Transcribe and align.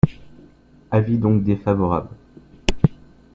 Avis 0.89 1.19
donc 1.19 1.43
défavorable. 1.43 2.09